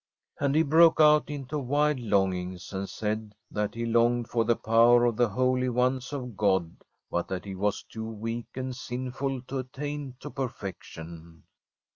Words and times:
And 0.39 0.55
he 0.55 0.63
broke 0.63 0.99
out 0.99 1.29
into 1.29 1.59
wild 1.59 1.99
longings, 1.99 2.73
and 2.73 2.89
said 2.89 3.35
that 3.51 3.75
he 3.75 3.85
longed 3.85 4.29
for 4.29 4.43
the 4.45 4.55
power 4.55 5.05
of 5.05 5.15
the 5.15 5.29
holy 5.29 5.69
ones 5.69 6.11
of 6.11 6.23
ASTRID 6.23 6.37
God^ 6.37 6.71
but 7.11 7.27
that 7.27 7.45
he 7.45 7.53
was 7.53 7.83
too 7.83 8.05
weak 8.09 8.47
and 8.55 8.75
sinful 8.75 9.43
to 9.43 9.59
attain 9.59 10.15
to 10.19 10.31
perfection. 10.31 11.43